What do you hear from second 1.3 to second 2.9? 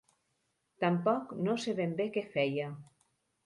no sé ben bé què feia.